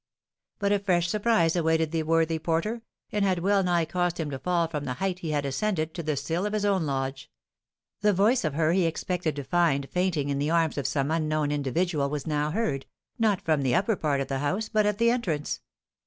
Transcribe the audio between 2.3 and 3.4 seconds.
porter, and had